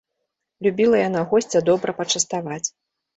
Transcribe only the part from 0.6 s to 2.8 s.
Любіла яна госця добра пачаставаць.